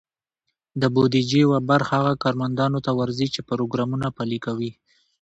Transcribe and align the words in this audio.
د 0.81 0.83
بودیجې 0.93 1.37
یوه 1.45 1.59
برخه 1.69 1.91
هغه 1.99 2.13
کارمندانو 2.23 2.79
ته 2.85 2.91
ورځي، 2.99 3.27
چې 3.33 3.41
پروګرامونه 3.49 4.07
پلي 4.17 4.39
کوي. 4.45 4.71